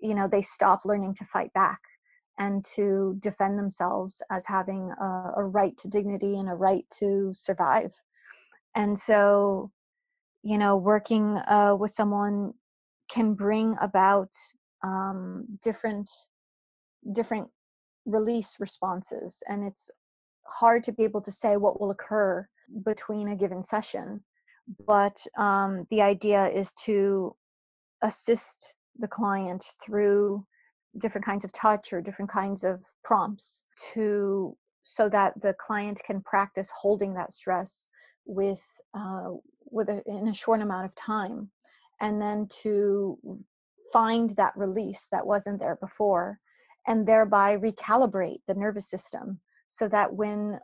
[0.00, 1.80] you know they stop learning to fight back
[2.38, 7.32] and to defend themselves as having a, a right to dignity and a right to
[7.34, 7.92] survive.
[8.74, 9.70] And so
[10.42, 12.54] you know working uh, with someone
[13.10, 14.30] can bring about
[14.84, 16.08] um, different
[17.12, 17.48] different
[18.06, 19.90] release responses and it's
[20.46, 22.46] hard to be able to say what will occur
[22.84, 24.22] between a given session
[24.86, 27.34] but um, the idea is to
[28.02, 30.44] assist the client through
[30.98, 36.20] different kinds of touch or different kinds of prompts to so that the client can
[36.22, 37.88] practice holding that stress
[38.24, 38.62] with
[38.94, 39.30] uh,
[39.70, 41.50] with a, in a short amount of time
[42.00, 43.18] and then to
[43.92, 46.38] find that release that wasn't there before
[46.86, 50.58] and thereby recalibrate the nervous system so that when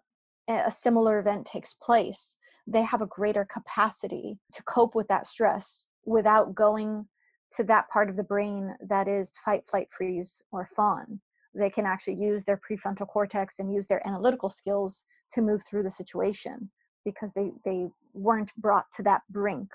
[0.49, 5.87] a similar event takes place, they have a greater capacity to cope with that stress
[6.07, 7.07] without going
[7.53, 11.21] to that part of the brain that is fight, flight, freeze, or fawn.
[11.55, 15.85] They can actually use their prefrontal cortex and use their analytical skills to move through
[15.85, 16.71] the situation
[17.05, 19.71] because they, they weren't brought to that brink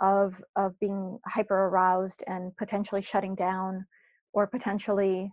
[0.00, 3.86] of, of being hyper aroused and potentially shutting down
[4.32, 5.32] or potentially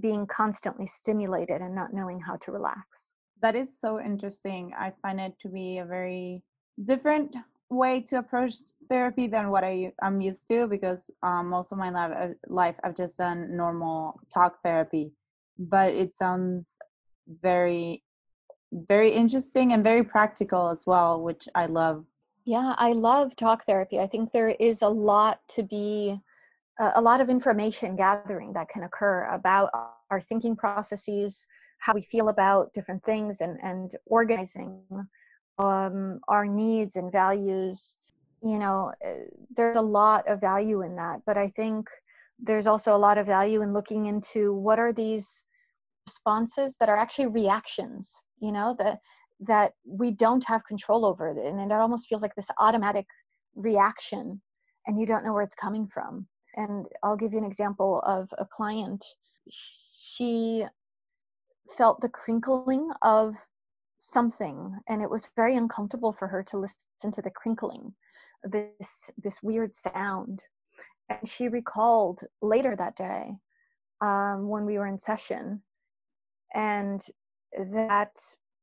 [0.00, 3.12] being constantly stimulated and not knowing how to relax.
[3.42, 4.72] That is so interesting.
[4.76, 6.42] I find it to be a very
[6.82, 7.36] different
[7.70, 8.54] way to approach
[8.88, 12.76] therapy than what I, i'm used to because um, most of my life, uh, life
[12.84, 15.12] I've just done normal talk therapy.
[15.58, 16.78] But it sounds
[17.42, 18.02] very,
[18.72, 22.04] very interesting and very practical as well, which I love.
[22.44, 23.98] Yeah, I love talk therapy.
[23.98, 26.18] I think there is a lot to be
[26.78, 29.70] a lot of information gathering that can occur about
[30.10, 31.46] our thinking processes,
[31.78, 34.80] how we feel about different things, and, and organizing
[35.58, 37.96] um, our needs and values.
[38.42, 39.24] You know, eh,
[39.56, 41.88] there's a lot of value in that, but I think
[42.38, 45.44] there's also a lot of value in looking into what are these
[46.06, 48.98] responses that are actually reactions, you know, that
[49.40, 53.06] that we don't have control over and it almost feels like this automatic
[53.54, 54.40] reaction
[54.86, 58.28] and you don't know where it's coming from and I'll give you an example of
[58.38, 59.04] a client.
[59.50, 60.64] She
[61.76, 63.36] felt the crinkling of
[64.00, 67.94] something and it was very uncomfortable for her to listen to the crinkling
[68.42, 70.42] this this weird sound
[71.08, 73.30] and she recalled later that day
[74.02, 75.62] um, when we were in session
[76.54, 77.06] and
[77.72, 78.14] that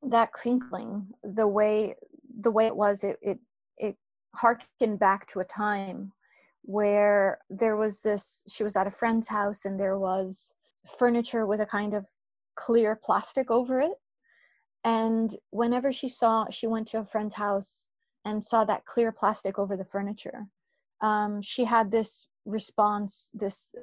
[0.04, 1.96] that crinkling the way
[2.40, 3.40] the way it was it it,
[3.78, 3.96] it
[4.36, 6.12] harkened back to a time
[6.64, 10.54] where there was this she was at a friend's house and there was
[10.98, 12.06] furniture with a kind of
[12.56, 13.94] clear plastic over it.
[14.84, 17.88] And whenever she saw she went to a friend's house
[18.26, 20.48] and saw that clear plastic over the furniture
[21.02, 23.76] um, she had this response this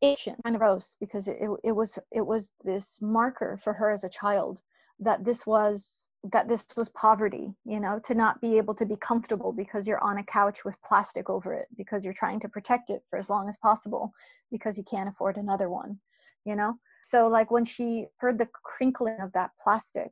[0.00, 4.04] itch kind of gross because it, it was it was this marker for her as
[4.04, 4.60] a child
[5.00, 8.96] that this was that this was poverty you know to not be able to be
[8.96, 12.90] comfortable because you're on a couch with plastic over it because you're trying to protect
[12.90, 14.12] it for as long as possible
[14.50, 15.98] because you can't afford another one
[16.44, 16.74] you know?
[17.02, 20.10] So like when she heard the crinkling of that plastic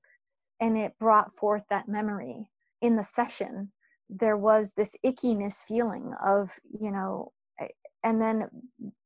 [0.61, 2.47] and it brought forth that memory
[2.83, 3.71] in the session
[4.11, 7.69] there was this ickiness feeling of you know eh,
[8.03, 8.47] and then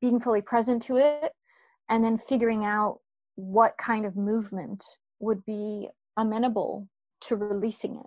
[0.01, 1.33] being fully present to it
[1.89, 2.99] and then figuring out
[3.37, 4.83] what kind of movement
[5.21, 6.89] would be amenable
[7.23, 8.07] to releasing it.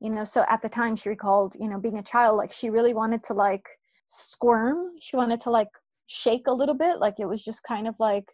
[0.00, 2.70] You know so at the time she recalled you know being a child like she
[2.70, 3.66] really wanted to like
[4.06, 4.92] squirm.
[5.00, 5.68] She wanted to like
[6.06, 6.98] shake a little bit.
[6.98, 8.24] Like it was just kind of like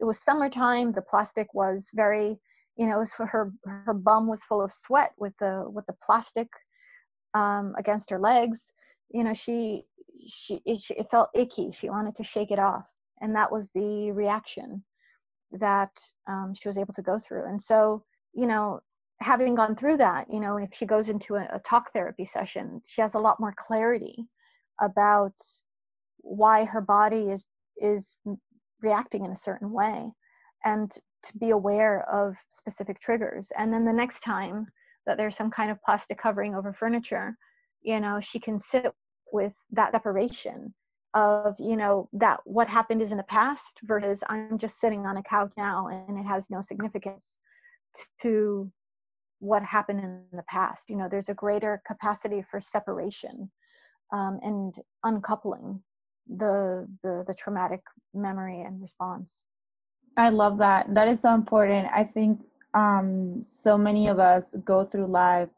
[0.00, 0.92] it was summertime.
[0.92, 2.38] The plastic was very
[2.76, 5.86] you know it was for her her bum was full of sweat with the with
[5.86, 6.48] the plastic
[7.34, 8.72] um against her legs.
[9.10, 9.84] You know she
[10.26, 11.70] she it, it felt icky.
[11.70, 12.86] She wanted to shake it off.
[13.20, 14.82] And that was the reaction
[15.52, 15.90] that
[16.28, 17.46] um, she was able to go through.
[17.46, 18.80] And so you know
[19.20, 22.80] having gone through that you know if she goes into a, a talk therapy session
[22.86, 24.26] she has a lot more clarity
[24.80, 25.34] about
[26.18, 27.44] why her body is
[27.80, 28.16] is
[28.82, 30.10] reacting in a certain way
[30.64, 30.92] and
[31.22, 33.52] to be aware of specific triggers.
[33.58, 34.66] And then the next time
[35.06, 37.36] that there's some kind of plastic covering over furniture
[37.82, 38.92] you know she can sit
[39.32, 40.74] with that separation
[41.14, 45.16] of you know that what happened is in the past versus i'm just sitting on
[45.16, 47.38] a couch now and it has no significance
[48.22, 48.70] to
[49.40, 50.88] what happened in the past.
[50.88, 53.50] You know there's a greater capacity for separation
[54.12, 55.82] um, and uncoupling
[56.28, 57.80] the, the the traumatic
[58.14, 59.42] memory and response.
[60.16, 60.94] I love that.
[60.94, 61.88] That is so important.
[61.92, 62.44] I think
[62.74, 65.50] um so many of us go through life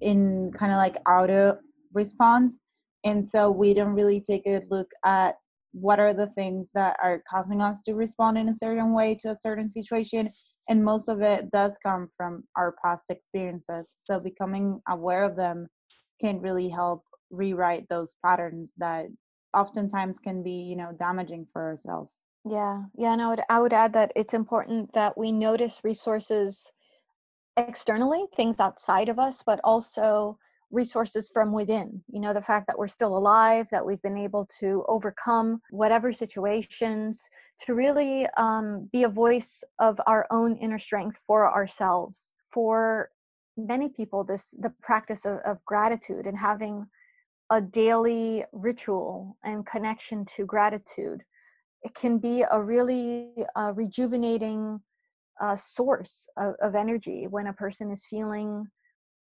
[0.00, 1.58] in kind of like auto
[1.92, 2.58] response
[3.04, 5.36] and so we don't really take a look at
[5.72, 9.30] what are the things that are causing us to respond in a certain way to
[9.30, 10.28] a certain situation.
[10.68, 13.92] And most of it does come from our past experiences.
[13.96, 15.68] So becoming aware of them
[16.20, 19.06] can really help rewrite those patterns that
[19.56, 22.22] oftentimes can be you know damaging for ourselves.
[22.48, 22.82] Yeah.
[22.96, 26.72] Yeah and i would i would add that it's important that we notice resources
[27.56, 30.38] externally things outside of us but also
[30.70, 32.02] resources from within.
[32.12, 36.12] You know, the fact that we're still alive, that we've been able to overcome whatever
[36.12, 37.22] situations,
[37.66, 42.32] to really um, be a voice of our own inner strength for ourselves.
[42.52, 43.10] For
[43.56, 46.86] many people, this the practice of, of gratitude and having
[47.50, 51.22] a daily ritual and connection to gratitude,
[51.82, 54.80] it can be a really uh, rejuvenating
[55.40, 58.66] uh, source of, of energy when a person is feeling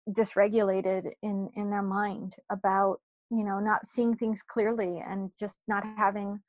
[0.09, 2.99] dysregulated in in their mind about
[3.29, 6.39] you know not seeing things clearly and just not having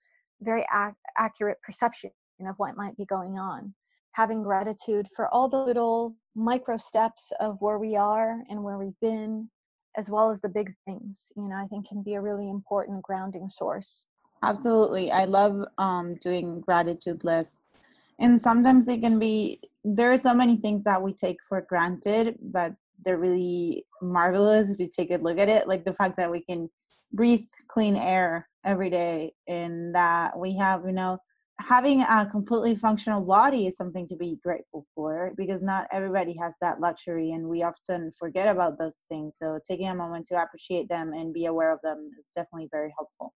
[0.42, 2.10] very ac- accurate perception
[2.48, 3.74] of what might be going on.
[4.12, 8.98] Having gratitude for all the little micro steps of where we are and where we've
[9.00, 9.48] been
[9.96, 13.02] as well as the big things you know i think can be a really important
[13.02, 14.06] grounding source.
[14.42, 15.10] Absolutely.
[15.10, 17.84] I love um, doing gratitude lists.
[18.18, 22.38] And sometimes they can be there are so many things that we take for granted
[22.40, 22.74] but
[23.04, 26.42] they're really marvelous if you take a look at it like the fact that we
[26.42, 26.68] can
[27.12, 31.18] breathe clean air every day and that we have you know
[31.60, 36.54] having a completely functional body is something to be grateful for because not everybody has
[36.60, 39.36] that luxury and we often forget about those things.
[39.38, 42.92] So taking a moment to appreciate them and be aware of them is definitely very
[42.96, 43.34] helpful.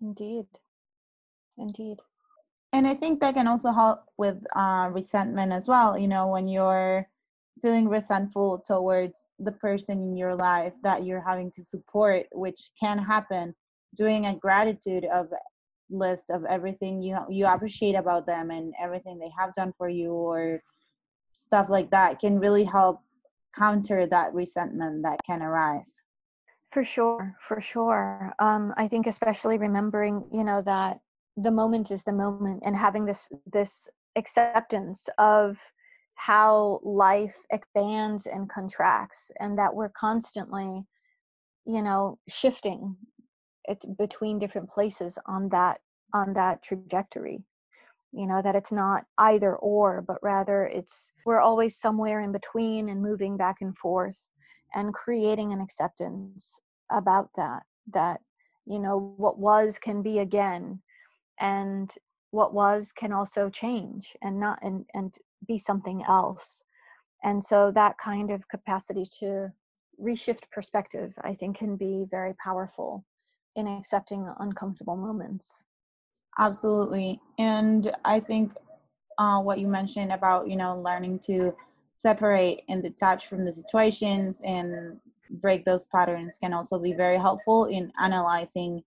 [0.00, 0.46] Indeed.
[1.58, 1.98] Indeed.
[2.72, 6.48] And i think that can also help with uh, resentment as well you know when
[6.48, 7.08] you're
[7.62, 12.98] feeling resentful towards the person in your life that you're having to support which can
[12.98, 13.54] happen
[13.96, 15.28] doing a gratitude of
[15.90, 20.10] list of everything you you appreciate about them and everything they have done for you
[20.10, 20.60] or
[21.32, 23.00] stuff like that can really help
[23.56, 26.02] counter that resentment that can arise.
[26.72, 28.32] For sure for sure.
[28.38, 30.98] Um, i think especially remembering you know that
[31.36, 35.58] the moment is the moment and having this this acceptance of
[36.14, 40.84] how life expands and contracts and that we're constantly
[41.66, 42.96] you know shifting
[43.64, 45.80] it between different places on that
[46.12, 47.42] on that trajectory.
[48.12, 52.88] You know that it's not either or but rather it's we're always somewhere in between
[52.88, 54.30] and moving back and forth
[54.74, 56.60] and creating an acceptance
[56.92, 57.62] about that
[57.92, 58.20] that
[58.66, 60.80] you know what was can be again
[61.40, 61.90] and
[62.30, 66.62] what was can also change and not and and be something else.
[67.22, 69.50] And so that kind of capacity to
[70.00, 73.04] reshift perspective, I think, can be very powerful
[73.56, 75.64] in accepting uncomfortable moments.
[76.38, 77.20] Absolutely.
[77.38, 78.52] And I think
[79.18, 81.54] uh, what you mentioned about, you know, learning to
[81.96, 87.66] separate and detach from the situations and break those patterns can also be very helpful
[87.66, 88.82] in analyzing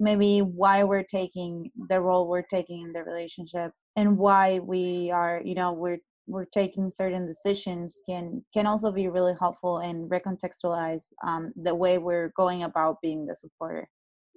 [0.00, 5.42] maybe why we're taking the role we're taking in the relationship and why we are
[5.44, 11.06] you know we're we're taking certain decisions can can also be really helpful and recontextualize
[11.26, 13.88] um, the way we're going about being the supporter.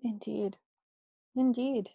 [0.03, 0.57] Indeed.
[1.36, 1.89] Indeed.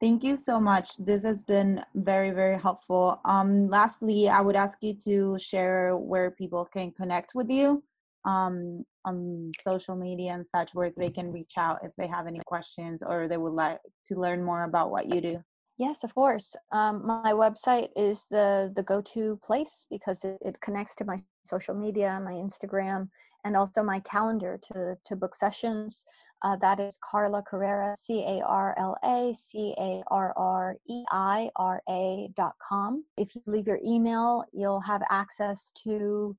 [0.00, 0.96] Thank you so much.
[0.98, 3.20] This has been very very helpful.
[3.24, 7.82] Um lastly i would ask you to share where people can connect with you
[8.24, 12.40] um, on social media and such where they can reach out if they have any
[12.46, 15.42] questions or they would like to learn more about what you do?
[15.78, 16.56] Yes of course.
[16.72, 21.74] Um, my website is the the go-to place because it, it connects to my social
[21.74, 23.08] media my instagram
[23.44, 26.04] and also my calendar to to book sessions.
[26.42, 31.04] Uh, that is Carla Carreira, C A R L A C A R R E
[31.10, 33.04] I R A dot com.
[33.16, 36.36] If you leave your email, you'll have access to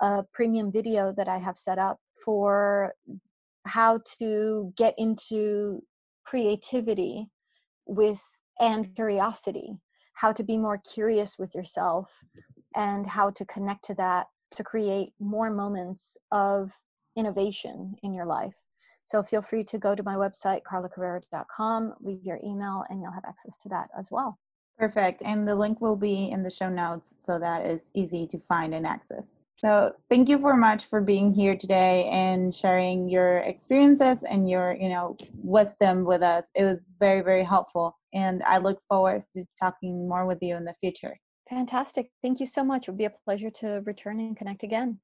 [0.00, 2.94] a premium video that I have set up for
[3.66, 5.82] how to get into
[6.24, 7.28] creativity
[7.86, 8.22] with
[8.60, 9.76] and curiosity,
[10.14, 12.10] how to be more curious with yourself
[12.74, 16.70] and how to connect to that to create more moments of
[17.16, 18.54] innovation in your life.
[19.04, 23.24] So feel free to go to my website, carlacarreira.com, leave your email, and you'll have
[23.26, 24.38] access to that as well.
[24.78, 25.22] Perfect.
[25.24, 28.74] And the link will be in the show notes so that is easy to find
[28.74, 29.38] and access.
[29.58, 34.76] So thank you very much for being here today and sharing your experiences and your,
[34.78, 36.48] you know, wisdom with us.
[36.54, 37.98] It was very, very helpful.
[38.14, 41.18] And I look forward to talking more with you in the future.
[41.50, 42.12] Fantastic.
[42.22, 42.86] Thank you so much.
[42.86, 45.00] It would be a pleasure to return and connect again.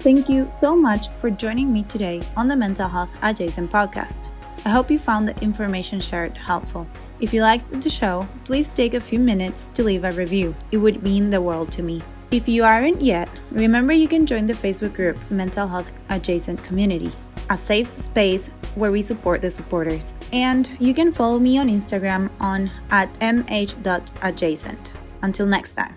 [0.00, 4.28] Thank you so much for joining me today on the Mental Health Adjacent podcast.
[4.64, 6.84] I hope you found the information shared helpful.
[7.20, 10.56] If you liked the show, please take a few minutes to leave a review.
[10.72, 12.02] It would mean the world to me.
[12.30, 17.10] If you aren't yet, remember you can join the Facebook group Mental Health Adjacent Community,
[17.48, 20.12] a safe space where we support the supporters.
[20.30, 24.92] And you can follow me on Instagram on at mh.adjacent.
[25.22, 25.96] Until next time.